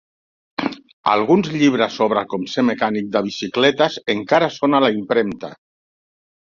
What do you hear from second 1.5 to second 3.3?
llibres sobre com ser mecànic de